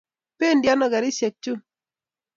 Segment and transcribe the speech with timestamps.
[0.39, 1.59] Pendi ano karisyek chun?